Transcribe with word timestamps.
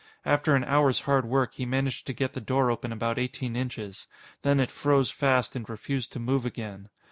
After 0.25 0.55
an 0.55 0.63
hour's 0.63 1.01
hard 1.01 1.25
work, 1.25 1.53
he 1.53 1.63
managed 1.67 2.07
to 2.07 2.13
get 2.13 2.33
the 2.33 2.41
door 2.41 2.71
open 2.71 2.91
about 2.91 3.19
eighteen 3.19 3.55
inches. 3.55 4.07
Then 4.41 4.59
it 4.59 4.71
froze 4.71 5.11
fast 5.11 5.55
and 5.55 5.69
refused 5.69 6.11
to 6.13 6.19
move 6.19 6.43
again. 6.43 6.89